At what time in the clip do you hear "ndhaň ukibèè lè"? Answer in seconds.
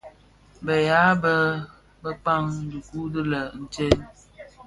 2.01-3.41